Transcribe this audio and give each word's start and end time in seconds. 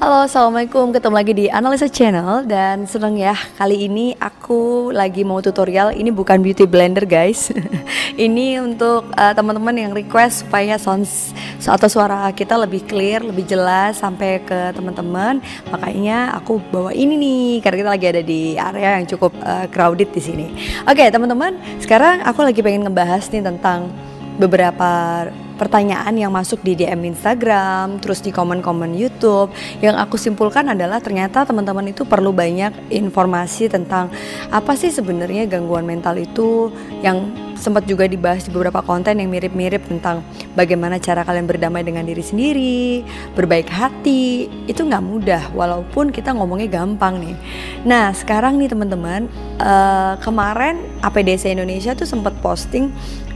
Halo, 0.00 0.24
assalamualaikum. 0.24 0.96
Ketemu 0.96 1.12
lagi 1.12 1.32
di 1.36 1.46
Analisa 1.52 1.84
Channel 1.84 2.48
dan 2.48 2.88
seneng 2.88 3.20
ya 3.20 3.36
kali 3.60 3.84
ini 3.84 4.16
aku 4.16 4.88
lagi 4.96 5.28
mau 5.28 5.44
tutorial. 5.44 5.92
Ini 5.92 6.08
bukan 6.08 6.40
beauty 6.40 6.64
blender 6.64 7.04
guys. 7.04 7.52
ini 8.16 8.56
untuk 8.56 9.12
uh, 9.12 9.36
teman-teman 9.36 9.76
yang 9.76 9.92
request 9.92 10.48
supaya 10.48 10.80
sounds 10.80 11.36
atau 11.60 11.84
suara 11.84 12.32
kita 12.32 12.56
lebih 12.56 12.88
clear, 12.88 13.20
lebih 13.20 13.44
jelas 13.44 14.00
sampai 14.00 14.40
ke 14.40 14.72
teman-teman. 14.72 15.44
Makanya 15.68 16.32
aku 16.32 16.64
bawa 16.72 16.96
ini 16.96 17.20
nih 17.20 17.44
karena 17.60 17.76
kita 17.84 17.90
lagi 17.92 18.06
ada 18.08 18.22
di 18.24 18.40
area 18.56 18.96
yang 18.96 19.04
cukup 19.04 19.36
uh, 19.44 19.68
crowded 19.68 20.08
di 20.16 20.22
sini. 20.24 20.46
Oke, 20.88 21.04
okay, 21.04 21.12
teman-teman. 21.12 21.60
Sekarang 21.76 22.24
aku 22.24 22.40
lagi 22.40 22.64
pengen 22.64 22.88
ngebahas 22.88 23.28
nih 23.28 23.44
tentang 23.44 23.92
beberapa 24.40 25.28
pertanyaan 25.60 26.16
yang 26.16 26.32
masuk 26.32 26.64
di 26.64 26.72
DM 26.72 27.12
Instagram, 27.12 28.00
terus 28.00 28.24
di 28.24 28.32
komen-komen 28.32 28.96
YouTube. 28.96 29.52
Yang 29.84 30.00
aku 30.00 30.16
simpulkan 30.16 30.72
adalah 30.72 31.04
ternyata 31.04 31.44
teman-teman 31.44 31.92
itu 31.92 32.08
perlu 32.08 32.32
banyak 32.32 32.88
informasi 32.88 33.68
tentang 33.68 34.08
apa 34.48 34.72
sih 34.72 34.88
sebenarnya 34.88 35.44
gangguan 35.44 35.84
mental 35.84 36.16
itu 36.16 36.72
yang 37.04 37.28
sempat 37.60 37.84
juga 37.84 38.08
dibahas 38.08 38.48
di 38.48 38.50
beberapa 38.56 38.80
konten 38.80 39.20
yang 39.20 39.28
mirip-mirip 39.28 39.84
tentang 39.84 40.24
bagaimana 40.56 40.96
cara 40.96 41.28
kalian 41.28 41.44
berdamai 41.44 41.84
dengan 41.84 42.08
diri 42.08 42.24
sendiri, 42.24 43.04
berbaik 43.36 43.68
hati. 43.68 44.48
Itu 44.64 44.88
nggak 44.88 45.04
mudah, 45.04 45.42
walaupun 45.52 46.08
kita 46.08 46.32
ngomongnya 46.32 46.80
gampang 46.80 47.20
nih. 47.20 47.36
Nah 47.84 48.16
sekarang 48.16 48.56
nih 48.56 48.72
teman-teman, 48.72 49.28
uh, 49.60 50.16
kemarin 50.24 50.80
APDC 51.04 51.52
Indonesia 51.52 51.92
tuh 51.92 52.08
sempat 52.08 52.32
posting 52.40 52.88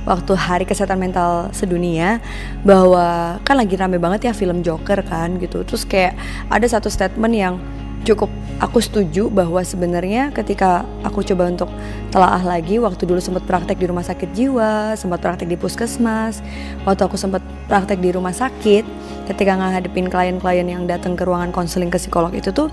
waktu 0.05 0.33
Hari 0.36 0.64
Kesehatan 0.69 1.00
Mental 1.00 1.48
Sedunia 1.50 2.20
bahwa 2.62 3.41
kan 3.42 3.56
lagi 3.56 3.77
rame 3.77 3.97
banget 3.97 4.30
ya 4.30 4.33
film 4.36 4.60
Joker 4.60 5.00
kan 5.05 5.36
gitu. 5.41 5.64
Terus 5.64 5.84
kayak 5.84 6.16
ada 6.48 6.66
satu 6.69 6.88
statement 6.92 7.34
yang 7.34 7.56
cukup 8.05 8.28
aku 8.60 8.84
setuju 8.84 9.32
bahwa 9.32 9.64
sebenarnya 9.64 10.28
ketika 10.30 10.84
aku 11.00 11.25
coba 11.25 11.48
untuk 11.48 11.72
telaah 12.12 12.44
lagi 12.44 12.77
waktu 12.77 13.08
dulu 13.08 13.19
sempat 13.19 13.48
praktek 13.48 13.80
di 13.80 13.88
rumah 13.88 14.05
sakit 14.05 14.30
jiwa, 14.36 14.92
sempat 14.94 15.25
praktek 15.25 15.48
di 15.48 15.56
puskesmas, 15.56 16.44
waktu 16.84 17.02
aku 17.08 17.16
sempat 17.16 17.41
praktek 17.66 17.98
di 18.05 18.12
rumah 18.12 18.36
sakit, 18.36 18.84
ketika 19.32 19.56
ngadepin 19.56 20.12
klien-klien 20.12 20.69
yang 20.69 20.84
datang 20.84 21.16
ke 21.16 21.25
ruangan 21.25 21.50
konseling 21.50 21.88
ke 21.88 21.97
psikolog 21.97 22.30
itu 22.36 22.52
tuh 22.52 22.69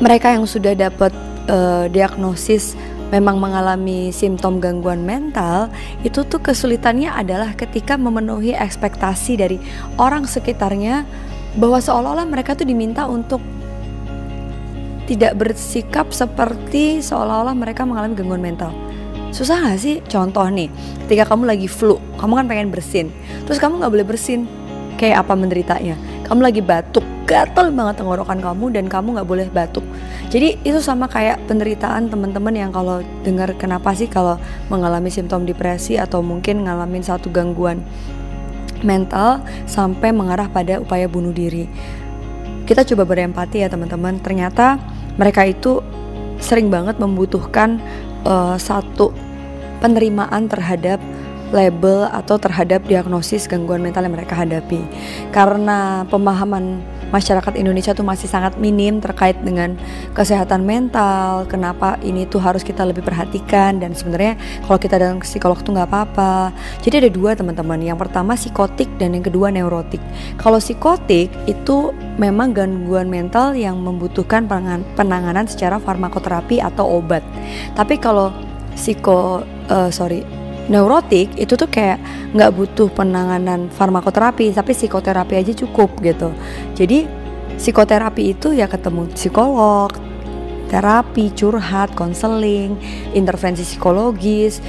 mereka 0.00 0.32
yang 0.32 0.48
sudah 0.48 0.72
dapat 0.72 1.12
uh, 1.52 1.84
diagnosis 1.92 2.74
memang 3.08 3.40
mengalami 3.40 4.12
simptom 4.12 4.60
gangguan 4.60 5.04
mental, 5.04 5.72
itu 6.04 6.24
tuh 6.24 6.40
kesulitannya 6.40 7.08
adalah 7.08 7.56
ketika 7.56 7.96
memenuhi 7.96 8.52
ekspektasi 8.52 9.40
dari 9.40 9.56
orang 9.96 10.28
sekitarnya 10.28 11.08
bahwa 11.56 11.80
seolah-olah 11.80 12.28
mereka 12.28 12.52
tuh 12.52 12.68
diminta 12.68 13.08
untuk 13.08 13.40
tidak 15.08 15.40
bersikap 15.40 16.12
seperti 16.12 17.00
seolah-olah 17.00 17.56
mereka 17.56 17.88
mengalami 17.88 18.12
gangguan 18.12 18.44
mental. 18.44 18.70
Susah 19.32 19.60
gak 19.60 19.80
sih? 19.80 20.00
Contoh 20.04 20.44
nih, 20.48 20.68
ketika 21.04 21.32
kamu 21.32 21.48
lagi 21.48 21.68
flu, 21.68 21.96
kamu 22.20 22.44
kan 22.44 22.46
pengen 22.48 22.68
bersin, 22.68 23.08
terus 23.48 23.56
kamu 23.56 23.80
gak 23.80 23.92
boleh 23.92 24.04
bersin, 24.04 24.44
kayak 25.00 25.24
apa 25.24 25.32
menderitanya? 25.32 25.96
Kamu 26.28 26.44
lagi 26.44 26.60
batuk, 26.60 27.04
gatel 27.28 27.68
banget 27.76 28.00
tenggorokan 28.00 28.40
kamu 28.40 28.72
dan 28.72 28.84
kamu 28.88 29.20
nggak 29.20 29.28
boleh 29.28 29.46
batuk. 29.52 29.84
Jadi 30.32 30.56
itu 30.64 30.80
sama 30.80 31.04
kayak 31.06 31.44
penderitaan 31.44 32.08
teman-teman 32.08 32.56
yang 32.56 32.70
kalau 32.72 33.04
dengar 33.20 33.52
kenapa 33.60 33.92
sih 33.92 34.08
kalau 34.08 34.40
mengalami 34.72 35.12
simptom 35.12 35.44
depresi 35.44 36.00
atau 36.00 36.24
mungkin 36.24 36.64
ngalamin 36.64 37.04
satu 37.04 37.28
gangguan 37.28 37.84
mental 38.80 39.44
sampai 39.68 40.08
mengarah 40.08 40.48
pada 40.48 40.80
upaya 40.80 41.04
bunuh 41.04 41.36
diri. 41.36 41.68
Kita 42.64 42.84
coba 42.88 43.04
berempati 43.04 43.60
ya 43.60 43.68
teman-teman. 43.68 44.24
Ternyata 44.24 44.80
mereka 45.20 45.44
itu 45.44 45.84
sering 46.40 46.72
banget 46.72 46.96
membutuhkan 46.96 47.76
uh, 48.24 48.56
satu 48.56 49.12
penerimaan 49.84 50.48
terhadap 50.48 50.96
label 51.48 52.08
atau 52.12 52.36
terhadap 52.36 52.84
diagnosis 52.84 53.48
gangguan 53.48 53.80
mental 53.80 54.04
yang 54.04 54.14
mereka 54.16 54.36
hadapi. 54.36 54.84
Karena 55.32 56.04
pemahaman 56.08 56.84
masyarakat 57.10 57.54
Indonesia 57.56 57.92
tuh 57.96 58.04
masih 58.04 58.28
sangat 58.28 58.56
minim 58.60 59.00
terkait 59.00 59.36
dengan 59.40 59.74
kesehatan 60.12 60.64
mental. 60.64 61.48
Kenapa 61.48 61.96
ini 62.04 62.28
tuh 62.28 62.40
harus 62.40 62.64
kita 62.64 62.84
lebih 62.84 63.04
perhatikan 63.04 63.80
dan 63.80 63.92
sebenarnya 63.96 64.36
kalau 64.64 64.78
kita 64.80 64.96
ke 64.98 65.26
psikolog 65.26 65.58
tuh 65.60 65.74
nggak 65.76 65.88
apa-apa. 65.88 66.52
Jadi 66.84 67.06
ada 67.06 67.10
dua 67.10 67.30
teman-teman. 67.34 67.80
Yang 67.80 68.08
pertama 68.08 68.36
psikotik 68.36 68.88
dan 69.00 69.16
yang 69.16 69.24
kedua 69.24 69.48
neurotik. 69.48 70.00
Kalau 70.36 70.60
psikotik 70.60 71.32
itu 71.48 71.92
memang 72.20 72.52
gangguan 72.52 73.08
mental 73.08 73.54
yang 73.54 73.80
membutuhkan 73.80 74.44
penanganan 74.96 75.46
secara 75.46 75.80
farmakoterapi 75.80 76.60
atau 76.60 76.98
obat. 76.98 77.24
Tapi 77.78 77.96
kalau 77.96 78.34
psiko 78.78 79.42
uh, 79.66 79.90
sorry 79.90 80.37
neurotik 80.68 81.32
itu 81.40 81.56
tuh 81.56 81.68
kayak 81.68 81.98
nggak 82.36 82.52
butuh 82.52 82.88
penanganan 82.92 83.72
farmakoterapi 83.72 84.52
tapi 84.52 84.76
psikoterapi 84.76 85.34
aja 85.40 85.52
cukup 85.64 85.96
gitu. 86.04 86.30
Jadi 86.76 87.08
psikoterapi 87.56 88.36
itu 88.36 88.54
ya 88.54 88.68
ketemu 88.68 89.08
psikolog 89.16 89.90
terapi 90.68 91.32
curhat 91.32 91.92
konseling 91.96 92.76
intervensi 93.16 93.64
psikologis. 93.64 94.60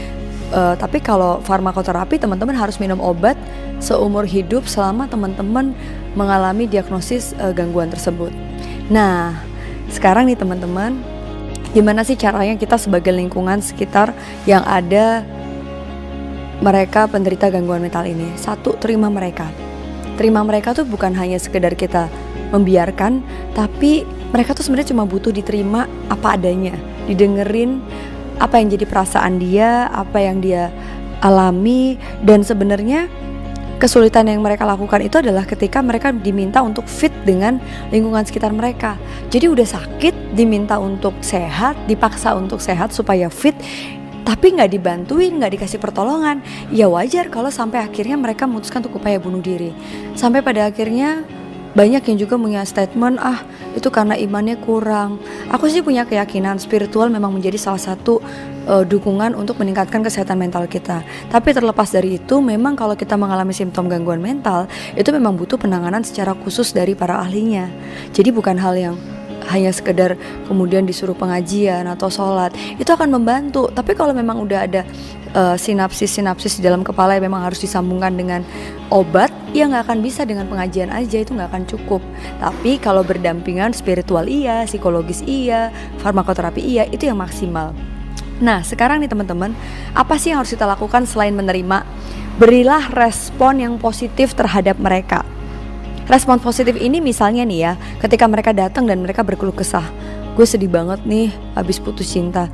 Uh, 0.49 0.73
tapi 0.81 0.97
kalau 0.97 1.38
farmakoterapi 1.45 2.17
teman-teman 2.17 2.57
harus 2.57 2.81
minum 2.81 2.97
obat 2.97 3.38
seumur 3.77 4.25
hidup 4.25 4.65
selama 4.65 5.05
teman-teman 5.05 5.77
mengalami 6.17 6.65
diagnosis 6.65 7.38
uh, 7.38 7.53
gangguan 7.53 7.93
tersebut. 7.93 8.33
Nah 8.89 9.38
sekarang 9.93 10.25
nih 10.25 10.41
teman-teman 10.41 10.97
gimana 11.69 12.01
sih 12.01 12.17
caranya 12.17 12.57
kita 12.57 12.81
sebagai 12.81 13.13
lingkungan 13.13 13.61
sekitar 13.61 14.09
yang 14.49 14.65
ada 14.65 15.21
mereka 16.59 17.07
penderita 17.07 17.47
gangguan 17.47 17.79
mental 17.79 18.03
ini. 18.07 18.35
Satu, 18.35 18.75
terima 18.75 19.07
mereka. 19.07 19.47
Terima 20.19 20.43
mereka 20.43 20.75
tuh 20.75 20.83
bukan 20.83 21.15
hanya 21.15 21.39
sekedar 21.39 21.75
kita 21.79 22.11
membiarkan, 22.51 23.23
tapi 23.55 24.03
mereka 24.35 24.51
tuh 24.51 24.67
sebenarnya 24.67 24.91
cuma 24.91 25.07
butuh 25.07 25.31
diterima 25.31 25.87
apa 26.11 26.35
adanya, 26.35 26.75
didengerin 27.07 27.79
apa 28.41 28.59
yang 28.59 28.67
jadi 28.73 28.85
perasaan 28.85 29.39
dia, 29.39 29.87
apa 29.91 30.19
yang 30.19 30.43
dia 30.43 30.67
alami 31.23 31.99
dan 32.23 32.43
sebenarnya 32.43 33.07
kesulitan 33.79 34.27
yang 34.27 34.43
mereka 34.43 34.67
lakukan 34.67 34.99
itu 34.99 35.23
adalah 35.23 35.47
ketika 35.47 35.79
mereka 35.79 36.11
diminta 36.11 36.59
untuk 36.59 36.83
fit 36.83 37.15
dengan 37.23 37.63
lingkungan 37.95 38.27
sekitar 38.27 38.51
mereka. 38.51 38.99
Jadi 39.31 39.47
udah 39.47 39.63
sakit, 39.63 40.35
diminta 40.35 40.75
untuk 40.75 41.15
sehat, 41.23 41.79
dipaksa 41.87 42.35
untuk 42.35 42.59
sehat 42.59 42.91
supaya 42.91 43.31
fit 43.31 43.55
tapi 44.24 44.56
nggak 44.56 44.72
dibantuin, 44.72 45.35
nggak 45.35 45.59
dikasih 45.59 45.80
pertolongan, 45.81 46.44
ya 46.69 46.88
wajar 46.88 47.28
kalau 47.28 47.52
sampai 47.52 47.84
akhirnya 47.84 48.16
mereka 48.16 48.46
memutuskan 48.46 48.85
untuk 48.85 49.02
upaya 49.02 49.18
bunuh 49.19 49.41
diri. 49.44 49.72
Sampai 50.16 50.40
pada 50.40 50.69
akhirnya 50.69 51.24
banyak 51.69 52.02
yang 52.02 52.18
juga 52.18 52.34
punya 52.34 52.66
statement 52.66 53.22
ah 53.22 53.46
itu 53.78 53.94
karena 53.94 54.18
imannya 54.18 54.57
kurang. 54.57 55.22
Aku 55.53 55.69
sih 55.69 55.85
punya 55.85 56.02
keyakinan 56.02 56.57
spiritual 56.57 57.13
memang 57.13 57.30
menjadi 57.30 57.62
salah 57.62 57.78
satu 57.78 58.18
uh, 58.66 58.81
dukungan 58.81 59.38
untuk 59.38 59.62
meningkatkan 59.62 60.02
kesehatan 60.02 60.41
mental 60.41 60.66
kita. 60.66 61.06
Tapi 61.30 61.53
terlepas 61.53 61.94
dari 61.94 62.18
itu, 62.18 62.41
memang 62.41 62.74
kalau 62.74 62.97
kita 62.97 63.13
mengalami 63.13 63.53
simptom 63.53 63.86
gangguan 63.86 64.18
mental, 64.18 64.66
itu 64.97 65.13
memang 65.13 65.38
butuh 65.38 65.62
penanganan 65.62 66.01
secara 66.01 66.34
khusus 66.34 66.74
dari 66.74 66.97
para 66.97 67.22
ahlinya. 67.22 67.69
Jadi 68.18 68.34
bukan 68.34 68.57
hal 68.57 68.74
yang 68.74 68.96
hanya 69.49 69.73
sekedar 69.73 70.15
kemudian 70.45 70.85
disuruh 70.85 71.17
pengajian 71.17 71.89
atau 71.89 72.07
sholat 72.07 72.53
itu 72.77 72.87
akan 72.87 73.09
membantu. 73.09 73.68
Tapi 73.74 73.97
kalau 73.97 74.13
memang 74.13 74.38
udah 74.39 74.59
ada 74.69 74.81
uh, 75.33 75.57
sinapsis-sinapsis 75.57 76.62
di 76.62 76.62
dalam 76.65 76.85
kepala 76.85 77.18
yang 77.18 77.33
memang 77.33 77.50
harus 77.50 77.59
disambungkan 77.62 78.13
dengan 78.13 78.41
obat 78.94 79.33
ya 79.51 79.65
nggak 79.65 79.89
akan 79.89 80.00
bisa 80.06 80.24
dengan 80.24 80.45
pengajian 80.45 80.94
aja 80.94 81.18
itu 81.21 81.33
nggak 81.33 81.50
akan 81.50 81.63
cukup. 81.65 82.01
Tapi 82.38 82.77
kalau 82.77 83.01
berdampingan 83.01 83.74
spiritual 83.74 84.29
iya 84.29 84.63
psikologis 84.69 85.25
iya 85.25 85.74
farmakoterapi 86.00 86.62
iya 86.62 86.85
itu 86.89 87.09
yang 87.09 87.18
maksimal. 87.18 87.74
Nah 88.39 88.63
sekarang 88.63 89.03
nih 89.03 89.12
teman-teman 89.12 89.51
apa 89.91 90.15
sih 90.15 90.31
yang 90.31 90.45
harus 90.45 90.53
kita 90.53 90.69
lakukan 90.69 91.03
selain 91.09 91.33
menerima? 91.35 91.83
Berilah 92.39 92.88
respon 92.95 93.59
yang 93.59 93.75
positif 93.75 94.31
terhadap 94.31 94.79
mereka 94.79 95.27
respon 96.09 96.41
positif 96.41 96.75
ini 96.75 97.00
misalnya 97.00 97.45
nih 97.45 97.59
ya 97.61 97.73
ketika 98.01 98.25
mereka 98.25 98.51
datang 98.51 98.89
dan 98.89 99.00
mereka 99.00 99.21
berkeluh 99.21 99.56
kesah 99.56 99.85
gue 100.39 100.47
sedih 100.47 100.71
banget 100.71 101.03
nih 101.03 101.35
habis 101.51 101.83
putus 101.83 102.15
cinta. 102.15 102.47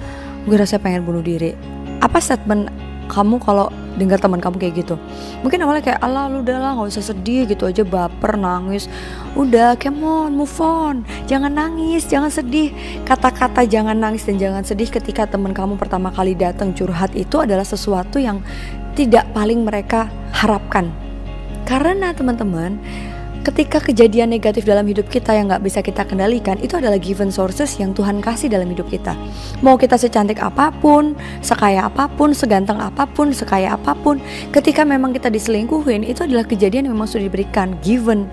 Gue 0.50 0.57
rasa 0.57 0.81
pengen 0.81 1.06
bunuh 1.06 1.22
diri. 1.22 1.54
Apa 2.02 2.18
statement 2.18 2.66
kamu 3.06 3.38
kalau 3.38 3.69
dengar 4.02 4.18
teman 4.18 4.42
kamu 4.42 4.57
kayak 4.57 4.74
gitu? 4.81 4.98
Mungkin 5.46 5.62
awalnya 5.62 5.94
kayak 5.94 6.02
Allah 6.02 6.25
lu 6.25 6.42
udah 6.42 6.57
lah 6.57 6.72
nggak 6.74 6.90
usah 6.98 7.13
sedih 7.13 7.46
gitu 7.46 7.69
aja 7.69 7.86
baper 7.86 8.42
nangis. 8.42 8.90
Udah 9.38 9.78
come 9.78 10.01
on 10.01 10.34
move 10.34 10.58
on. 10.58 11.06
Jangan 11.30 11.54
nangis 11.54 12.10
jangan 12.10 12.34
sedih. 12.34 12.74
Kata-kata 13.06 13.62
jangan 13.69 13.94
nangis 13.94 14.25
dan 14.25 14.42
jangan 14.42 14.66
sedih 14.66 14.90
ketika 14.90 15.30
teman 15.30 15.54
kamu 15.54 15.78
pertama 15.78 16.10
kali 16.10 16.34
datang 16.34 16.74
curhat 16.74 17.13
itu 17.13 17.38
adalah 17.38 17.66
sesuatu 17.66 18.18
yang 18.18 18.42
tidak 18.98 19.30
paling 19.38 19.62
mereka 19.62 20.10
harapkan. 20.34 20.90
Karena 21.69 22.18
teman-teman 22.18 22.81
ketika 23.46 23.78
kejadian 23.78 24.34
negatif 24.34 24.66
dalam 24.66 24.90
hidup 24.90 25.06
kita 25.06 25.38
yang 25.38 25.46
nggak 25.46 25.62
bisa 25.62 25.86
kita 25.86 26.02
kendalikan 26.02 26.58
itu 26.58 26.82
adalah 26.82 26.98
given 26.98 27.30
sources 27.30 27.78
yang 27.78 27.94
Tuhan 27.94 28.18
kasih 28.18 28.50
dalam 28.50 28.66
hidup 28.66 28.90
kita. 28.90 29.14
Mau 29.62 29.78
kita 29.78 30.02
secantik 30.02 30.42
apa 30.42 30.74
pun 30.74 31.14
sekaya 31.46 31.86
apa 31.86 32.10
pun 32.10 32.34
seganteng 32.34 32.82
apa 32.82 33.06
pun 33.06 33.30
sekaya 33.30 33.78
apa 33.78 33.94
pun 33.94 34.18
ketika 34.50 34.82
memang 34.82 35.14
kita 35.14 35.30
diselingkuhin 35.30 36.02
itu 36.02 36.26
adalah 36.26 36.42
kejadian 36.42 36.90
yang 36.90 36.98
memang 36.98 37.06
sudah 37.06 37.30
diberikan 37.30 37.78
given. 37.86 38.26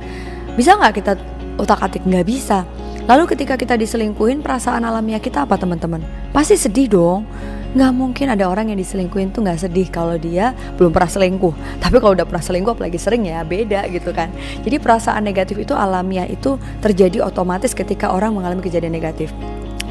Bisa 0.57 0.81
nggak 0.81 1.05
kita 1.05 1.13
otak 1.61 1.85
atik? 1.85 2.09
Nggak 2.09 2.25
bisa. 2.25 2.65
Lalu 3.05 3.29
ketika 3.37 3.61
kita 3.61 3.77
diselingkuhin 3.77 4.41
perasaan 4.41 4.89
alamiah 4.89 5.21
kita 5.21 5.45
apa 5.45 5.61
teman-teman? 5.61 6.01
Pasti 6.33 6.57
sedih 6.57 6.89
dong 6.89 7.29
nggak 7.73 7.93
mungkin 7.97 8.27
ada 8.29 8.45
orang 8.53 8.69
yang 8.69 8.77
diselingkuhin 8.77 9.33
tuh 9.33 9.41
nggak 9.45 9.65
sedih 9.65 9.89
kalau 9.89 10.21
dia 10.21 10.53
belum 10.77 10.93
pernah 10.93 11.09
selingkuh 11.09 11.55
tapi 11.83 11.97
kalau 12.05 12.13
udah 12.13 12.29
pernah 12.29 12.45
selingkuh 12.45 12.77
apalagi 12.77 13.01
sering 13.01 13.25
ya 13.25 13.41
beda 13.43 13.89
gitu 13.89 14.13
kan 14.13 14.29
jadi 14.61 14.77
perasaan 14.77 15.25
negatif 15.25 15.57
itu 15.57 15.73
alamiah 15.73 16.29
itu 16.29 16.61
terjadi 16.85 17.25
otomatis 17.25 17.73
ketika 17.73 18.13
orang 18.13 18.37
mengalami 18.37 18.61
kejadian 18.61 18.93
negatif 18.93 19.33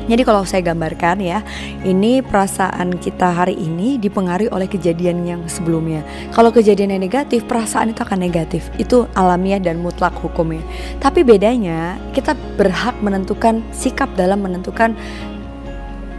jadi 0.10 0.25
kalau 0.25 0.42
saya 0.44 0.66
gambarkan 0.66 1.22
ya, 1.22 1.45
ini 1.86 2.25
perasaan 2.25 2.98
kita 2.98 3.31
hari 3.31 3.54
ini 3.54 4.01
dipengaruhi 4.01 4.50
oleh 4.50 4.66
kejadian 4.66 5.24
yang 5.24 5.42
sebelumnya. 5.45 6.01
Kalau 6.34 6.50
kejadian 6.50 6.98
yang 6.98 7.04
negatif, 7.06 7.45
perasaan 7.45 7.94
itu 7.94 8.01
akan 8.01 8.19
negatif. 8.19 8.74
Itu 8.81 9.06
alamiah 9.13 9.62
dan 9.62 9.77
mutlak 9.80 10.18
hukumnya. 10.18 10.60
Tapi 10.98 11.22
bedanya, 11.22 12.01
kita 12.18 12.34
berhak 12.57 12.98
menentukan 13.00 13.62
sikap 13.69 14.10
dalam 14.18 14.42
menentukan 14.42 14.98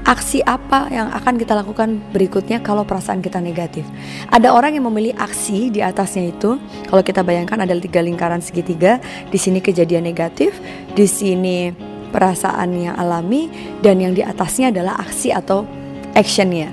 aksi 0.02 0.42
apa 0.42 0.90
yang 0.90 1.08
akan 1.14 1.38
kita 1.38 1.54
lakukan 1.54 2.02
berikutnya 2.10 2.58
kalau 2.58 2.82
perasaan 2.82 3.22
kita 3.22 3.38
negatif. 3.38 3.86
Ada 4.28 4.50
orang 4.50 4.74
yang 4.74 4.90
memilih 4.90 5.14
aksi 5.14 5.70
di 5.70 5.80
atasnya 5.80 6.34
itu. 6.34 6.58
Kalau 6.90 7.02
kita 7.02 7.22
bayangkan 7.22 7.62
ada 7.62 7.74
tiga 7.78 8.02
lingkaran 8.02 8.42
segitiga, 8.42 8.98
di 9.30 9.38
sini 9.38 9.62
kejadian 9.62 10.02
negatif, 10.02 10.58
di 10.92 11.06
sini 11.06 11.70
perasaan 12.12 12.70
yang 12.76 12.94
alami, 12.98 13.48
dan 13.80 14.02
yang 14.02 14.12
di 14.12 14.20
atasnya 14.20 14.74
adalah 14.74 15.00
aksi 15.00 15.32
atau 15.32 15.64
actionnya, 16.12 16.68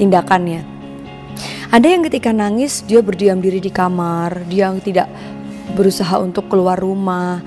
tindakannya. 0.00 0.66
Ada 1.70 1.86
yang 1.86 2.02
ketika 2.02 2.34
nangis 2.34 2.82
dia 2.82 2.98
berdiam 2.98 3.38
diri 3.38 3.62
di 3.62 3.70
kamar, 3.70 4.42
dia 4.50 4.74
tidak 4.82 5.06
berusaha 5.78 6.18
untuk 6.18 6.50
keluar 6.50 6.74
rumah, 6.82 7.38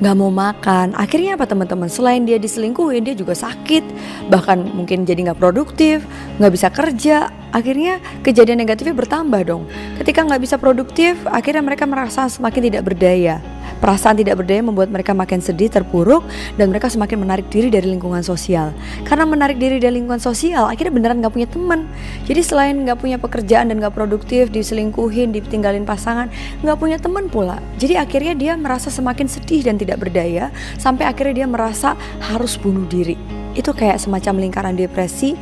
nggak 0.00 0.14
mau 0.16 0.28
makan. 0.28 0.92
Akhirnya 0.96 1.36
apa 1.38 1.48
teman-teman? 1.48 1.88
Selain 1.88 2.22
dia 2.24 2.36
diselingkuhin 2.36 3.04
dia 3.04 3.14
juga 3.16 3.32
sakit. 3.32 3.84
Bahkan 4.28 4.76
mungkin 4.76 5.08
jadi 5.08 5.32
nggak 5.32 5.40
produktif 5.40 6.04
nggak 6.36 6.52
bisa 6.52 6.68
kerja. 6.68 7.32
Akhirnya 7.54 8.02
kejadian 8.20 8.60
negatifnya 8.60 8.92
bertambah 8.92 9.42
dong. 9.48 9.64
Ketika 9.96 10.26
nggak 10.26 10.42
bisa 10.42 10.56
produktif 10.60 11.16
akhirnya 11.28 11.64
mereka 11.64 11.88
merasa 11.88 12.28
semakin 12.28 12.68
tidak 12.68 12.82
berdaya 12.92 13.40
Perasaan 13.76 14.16
tidak 14.16 14.40
berdaya 14.40 14.64
membuat 14.64 14.88
mereka 14.88 15.12
makin 15.12 15.44
sedih, 15.44 15.68
terpuruk, 15.68 16.24
dan 16.56 16.72
mereka 16.72 16.88
semakin 16.88 17.20
menarik 17.20 17.46
diri 17.52 17.68
dari 17.68 17.86
lingkungan 17.92 18.24
sosial. 18.24 18.72
Karena 19.04 19.28
menarik 19.28 19.60
diri 19.60 19.76
dari 19.76 20.00
lingkungan 20.00 20.20
sosial, 20.22 20.66
akhirnya 20.66 20.92
beneran 20.96 21.20
gak 21.20 21.34
punya 21.36 21.48
teman. 21.48 21.84
Jadi 22.24 22.40
selain 22.40 22.74
gak 22.88 22.98
punya 22.98 23.20
pekerjaan 23.20 23.68
dan 23.68 23.76
gak 23.78 23.92
produktif, 23.92 24.48
diselingkuhin, 24.48 25.36
ditinggalin 25.36 25.84
pasangan, 25.84 26.32
gak 26.64 26.78
punya 26.80 26.96
teman 26.96 27.28
pula. 27.28 27.60
Jadi 27.76 28.00
akhirnya 28.00 28.32
dia 28.32 28.52
merasa 28.56 28.88
semakin 28.88 29.28
sedih 29.28 29.64
dan 29.66 29.76
tidak 29.76 30.00
berdaya, 30.00 30.48
sampai 30.80 31.04
akhirnya 31.04 31.44
dia 31.44 31.48
merasa 31.48 31.94
harus 32.20 32.56
bunuh 32.56 32.88
diri. 32.88 33.16
Itu 33.56 33.72
kayak 33.72 34.00
semacam 34.00 34.48
lingkaran 34.48 34.76
depresi, 34.76 35.32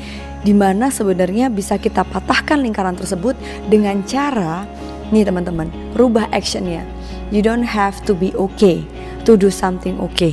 di 0.45 0.53
mana 0.53 0.93
sebenarnya 0.93 1.49
bisa 1.49 1.81
kita 1.81 2.05
patahkan 2.05 2.61
lingkaran 2.61 2.95
tersebut 2.95 3.35
dengan 3.67 4.05
cara, 4.05 4.69
nih 5.11 5.27
teman-teman, 5.27 5.69
rubah 5.99 6.29
actionnya 6.31 6.87
you 7.35 7.43
don't 7.43 7.67
have 7.67 7.99
to 8.07 8.15
be 8.15 8.31
okay 8.39 8.87
to 9.27 9.35
do 9.35 9.49
something 9.49 9.99
okay. 9.99 10.31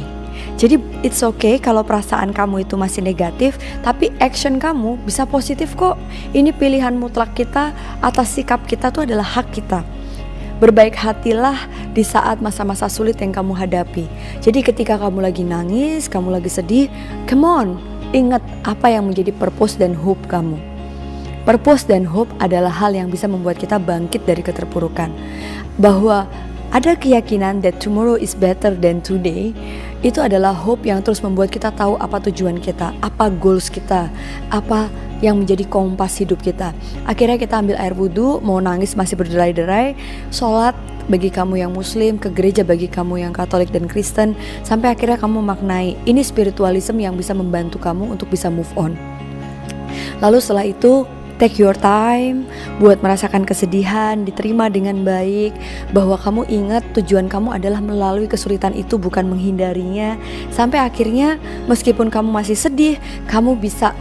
Jadi 0.57 0.77
it's 1.01 1.25
okay 1.25 1.57
kalau 1.57 1.81
perasaan 1.81 2.33
kamu 2.33 2.65
itu 2.65 2.77
masih 2.77 3.01
negatif, 3.01 3.57
tapi 3.81 4.13
action 4.21 4.61
kamu 4.61 4.97
bisa 5.05 5.25
positif 5.25 5.73
kok. 5.73 5.97
Ini 6.37 6.53
pilihan 6.53 6.93
mutlak 6.93 7.33
kita 7.33 7.73
atas 8.01 8.37
sikap 8.37 8.65
kita 8.69 8.93
tuh 8.93 9.09
adalah 9.09 9.25
hak 9.25 9.49
kita. 9.53 9.81
Berbaik 10.61 10.93
hatilah 10.93 11.57
di 11.97 12.05
saat 12.05 12.37
masa-masa 12.37 12.85
sulit 12.85 13.17
yang 13.17 13.33
kamu 13.33 13.57
hadapi. 13.57 14.05
Jadi 14.45 14.61
ketika 14.61 15.01
kamu 15.01 15.25
lagi 15.25 15.41
nangis, 15.41 16.05
kamu 16.05 16.37
lagi 16.37 16.53
sedih, 16.53 16.85
come 17.25 17.41
on, 17.41 17.67
ingat 18.13 18.45
apa 18.61 18.93
yang 18.93 19.09
menjadi 19.09 19.33
purpose 19.33 19.81
dan 19.81 19.97
hope 19.97 20.21
kamu. 20.29 20.70
Purpose 21.41 21.89
dan 21.89 22.05
hope 22.05 22.29
adalah 22.37 22.69
hal 22.69 22.93
yang 22.93 23.09
bisa 23.09 23.25
membuat 23.25 23.57
kita 23.57 23.81
bangkit 23.81 24.25
dari 24.29 24.45
keterpurukan. 24.45 25.09
Bahwa 25.81 26.29
ada 26.71 26.95
keyakinan 26.95 27.59
that 27.65 27.83
tomorrow 27.83 28.15
is 28.15 28.31
better 28.31 28.71
than 28.71 29.03
today 29.03 29.51
itu 30.01 30.23
adalah 30.23 30.55
hope 30.55 30.87
yang 30.87 31.03
terus 31.03 31.19
membuat 31.19 31.51
kita 31.51 31.67
tahu 31.75 31.99
apa 31.99 32.23
tujuan 32.31 32.63
kita, 32.63 32.95
apa 33.03 33.27
goals 33.27 33.67
kita, 33.67 34.07
apa 34.47 34.87
yang 35.21 35.37
menjadi 35.43 35.67
kompas 35.67 36.17
hidup 36.17 36.41
kita. 36.41 36.73
Akhirnya 37.05 37.37
kita 37.37 37.61
ambil 37.61 37.77
air 37.77 37.93
wudhu, 37.93 38.41
mau 38.41 38.57
nangis 38.57 38.97
masih 38.97 39.19
berderai-derai, 39.19 39.93
sholat 40.33 40.73
bagi 41.11 41.29
kamu 41.29 41.61
yang 41.61 41.71
muslim, 41.75 42.17
ke 42.17 42.31
gereja 42.33 42.65
bagi 42.65 42.89
kamu 42.89 43.21
yang 43.21 43.33
katolik 43.35 43.69
dan 43.69 43.85
kristen, 43.85 44.33
sampai 44.65 44.95
akhirnya 44.95 45.21
kamu 45.21 45.43
maknai 45.43 45.93
ini 46.09 46.25
spiritualisme 46.25 46.97
yang 46.97 47.13
bisa 47.13 47.35
membantu 47.37 47.77
kamu 47.77 48.15
untuk 48.15 48.31
bisa 48.31 48.49
move 48.49 48.69
on. 48.73 48.97
Lalu 50.23 50.37
setelah 50.39 50.65
itu 50.65 51.05
Take 51.41 51.57
your 51.57 51.73
time 51.73 52.45
buat 52.77 53.01
merasakan 53.01 53.49
kesedihan, 53.49 54.21
diterima 54.21 54.69
dengan 54.69 55.01
baik, 55.01 55.57
bahwa 55.89 56.13
kamu 56.13 56.45
ingat 56.45 56.85
tujuan 56.93 57.25
kamu 57.25 57.57
adalah 57.57 57.81
melalui 57.81 58.29
kesulitan 58.29 58.77
itu 58.77 59.01
bukan 59.01 59.25
menghindarinya. 59.25 60.21
Sampai 60.53 60.85
akhirnya 60.85 61.41
meskipun 61.65 62.13
kamu 62.13 62.29
masih 62.29 62.53
sedih, 62.53 63.01
kamu 63.25 63.57
bisa 63.57 63.97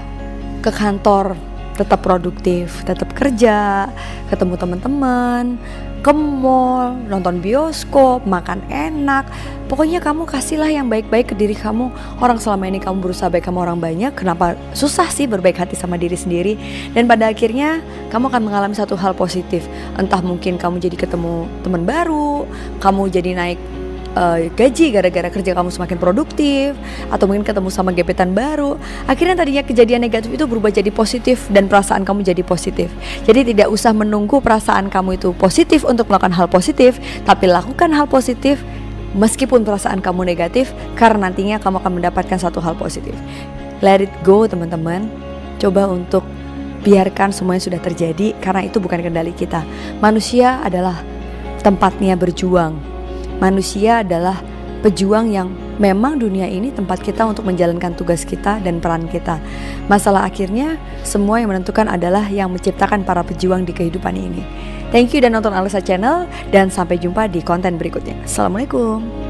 ke 0.61 0.69
kantor 0.69 1.33
tetap 1.81 2.05
produktif, 2.05 2.85
tetap 2.85 3.09
kerja, 3.17 3.89
ketemu 4.29 4.61
teman-teman, 4.61 5.57
ke 6.01 6.13
mall, 6.17 6.97
nonton 7.09 7.45
bioskop, 7.45 8.25
makan 8.25 8.65
enak. 8.73 9.29
Pokoknya 9.69 10.03
kamu 10.03 10.27
kasihlah 10.27 10.67
yang 10.67 10.91
baik-baik 10.91 11.31
ke 11.31 11.35
diri 11.39 11.55
kamu. 11.55 11.93
Orang 12.19 12.43
selama 12.43 12.67
ini 12.67 12.83
kamu 12.83 12.99
berusaha 13.05 13.31
baik 13.31 13.47
sama 13.47 13.63
orang 13.63 13.79
banyak, 13.79 14.11
kenapa 14.17 14.59
susah 14.75 15.07
sih 15.13 15.31
berbaik 15.31 15.61
hati 15.61 15.79
sama 15.79 15.95
diri 15.95 16.19
sendiri? 16.19 16.59
Dan 16.91 17.07
pada 17.07 17.31
akhirnya 17.31 17.79
kamu 18.11 18.33
akan 18.35 18.43
mengalami 18.43 18.75
satu 18.75 18.99
hal 18.99 19.15
positif. 19.15 19.63
Entah 19.95 20.19
mungkin 20.25 20.59
kamu 20.59 20.83
jadi 20.83 20.97
ketemu 20.99 21.47
teman 21.63 21.87
baru, 21.87 22.49
kamu 22.83 23.15
jadi 23.15 23.31
naik 23.37 23.61
uh, 24.17 24.39
gaji 24.55 24.91
gara-gara 24.95 25.29
kerja 25.31 25.53
kamu 25.55 25.71
semakin 25.71 25.99
produktif 25.99 26.75
atau 27.11 27.25
mungkin 27.31 27.47
ketemu 27.47 27.69
sama 27.71 27.95
gebetan 27.95 28.35
baru 28.35 28.75
akhirnya 29.07 29.39
tadinya 29.39 29.63
kejadian 29.63 30.03
negatif 30.03 30.31
itu 30.33 30.45
berubah 30.47 30.73
jadi 30.73 30.91
positif 30.91 31.47
dan 31.53 31.71
perasaan 31.71 32.03
kamu 32.03 32.27
jadi 32.27 32.43
positif. 32.43 32.89
Jadi 33.27 33.55
tidak 33.55 33.69
usah 33.71 33.95
menunggu 33.95 34.43
perasaan 34.43 34.91
kamu 34.91 35.21
itu 35.21 35.31
positif 35.37 35.87
untuk 35.87 36.11
melakukan 36.11 36.35
hal 36.35 36.47
positif 36.51 36.99
tapi 37.27 37.47
lakukan 37.47 37.91
hal 37.95 38.07
positif 38.11 38.63
meskipun 39.15 39.67
perasaan 39.67 39.99
kamu 39.99 40.23
negatif 40.23 40.71
karena 40.95 41.31
nantinya 41.31 41.59
kamu 41.59 41.83
akan 41.83 41.93
mendapatkan 41.99 42.39
satu 42.39 42.63
hal 42.63 42.79
positif. 42.79 43.15
Let 43.81 44.05
it 44.05 44.13
go 44.23 44.45
teman-teman. 44.45 45.09
Coba 45.61 45.89
untuk 45.89 46.25
biarkan 46.81 47.37
semua 47.37 47.61
yang 47.61 47.65
sudah 47.65 47.81
terjadi 47.81 48.33
karena 48.41 48.65
itu 48.65 48.81
bukan 48.81 49.05
kendali 49.05 49.37
kita. 49.37 49.61
Manusia 50.01 50.65
adalah 50.65 51.05
tempatnya 51.61 52.17
berjuang 52.17 52.90
Manusia 53.41 54.05
adalah 54.05 54.39
pejuang 54.81 55.33
yang 55.33 55.49
memang 55.81 56.21
dunia 56.21 56.49
ini 56.49 56.73
tempat 56.73 57.01
kita 57.01 57.25
untuk 57.25 57.49
menjalankan 57.49 57.97
tugas 57.97 58.25
kita 58.25 58.61
dan 58.61 58.81
peran 58.81 59.09
kita. 59.09 59.41
Masalah 59.89 60.29
akhirnya 60.29 60.77
semua 61.05 61.41
yang 61.41 61.53
menentukan 61.53 61.89
adalah 61.89 62.29
yang 62.29 62.53
menciptakan 62.53 63.05
para 63.05 63.25
pejuang 63.25 63.65
di 63.65 63.73
kehidupan 63.73 64.17
ini. 64.17 64.45
Thank 64.91 65.15
you 65.17 65.23
dan 65.23 65.37
nonton 65.37 65.55
Alisa 65.55 65.81
Channel 65.81 66.27
dan 66.51 66.69
sampai 66.69 66.99
jumpa 66.99 67.31
di 67.31 67.41
konten 67.41 67.79
berikutnya. 67.79 68.19
Assalamualaikum. 68.27 69.30